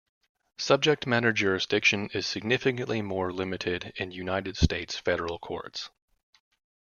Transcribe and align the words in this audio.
Subject-matter 0.57 1.31
jurisdiction 1.31 2.09
is 2.11 2.25
significantly 2.25 3.03
more 3.03 3.31
limited 3.31 3.93
in 3.97 4.09
United 4.11 4.57
States 4.57 4.97
federal 4.97 5.37
courts. 5.37 5.91